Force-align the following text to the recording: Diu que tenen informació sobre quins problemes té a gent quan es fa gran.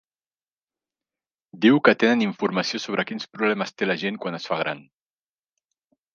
Diu 1.65 1.77
que 1.87 1.93
tenen 2.05 2.23
informació 2.29 2.81
sobre 2.87 3.07
quins 3.11 3.29
problemes 3.37 3.75
té 3.83 3.91
a 3.97 3.99
gent 4.07 4.19
quan 4.27 4.41
es 4.41 4.51
fa 4.53 4.61
gran. 4.65 4.85